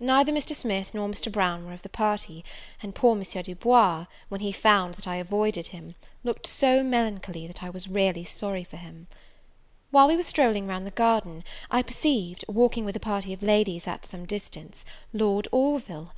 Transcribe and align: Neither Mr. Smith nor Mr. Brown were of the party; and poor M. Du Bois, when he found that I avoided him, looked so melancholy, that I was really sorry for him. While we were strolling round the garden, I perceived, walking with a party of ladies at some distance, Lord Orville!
Neither 0.00 0.32
Mr. 0.32 0.56
Smith 0.56 0.92
nor 0.92 1.08
Mr. 1.08 1.30
Brown 1.30 1.64
were 1.64 1.72
of 1.72 1.82
the 1.82 1.88
party; 1.88 2.44
and 2.82 2.96
poor 2.96 3.16
M. 3.16 3.22
Du 3.22 3.54
Bois, 3.54 4.06
when 4.28 4.40
he 4.40 4.50
found 4.50 4.96
that 4.96 5.06
I 5.06 5.14
avoided 5.18 5.68
him, 5.68 5.94
looked 6.24 6.48
so 6.48 6.82
melancholy, 6.82 7.46
that 7.46 7.62
I 7.62 7.70
was 7.70 7.86
really 7.86 8.24
sorry 8.24 8.64
for 8.64 8.74
him. 8.76 9.06
While 9.92 10.08
we 10.08 10.16
were 10.16 10.24
strolling 10.24 10.66
round 10.66 10.84
the 10.84 10.90
garden, 10.90 11.44
I 11.70 11.82
perceived, 11.82 12.44
walking 12.48 12.84
with 12.84 12.96
a 12.96 12.98
party 12.98 13.32
of 13.32 13.40
ladies 13.40 13.86
at 13.86 14.04
some 14.04 14.26
distance, 14.26 14.84
Lord 15.12 15.46
Orville! 15.52 16.12